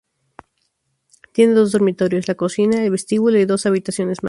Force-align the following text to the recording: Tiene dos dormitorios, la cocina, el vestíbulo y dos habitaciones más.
Tiene 1.31 1.53
dos 1.53 1.73
dormitorios, 1.73 2.27
la 2.27 2.33
cocina, 2.33 2.83
el 2.83 2.89
vestíbulo 2.89 3.37
y 3.37 3.45
dos 3.45 3.67
habitaciones 3.67 4.19
más. 4.19 4.19